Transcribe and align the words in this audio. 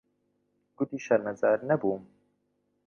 گوتی 0.77 0.97
شەرمەزار 1.05 1.57
نەبووم. 1.69 2.03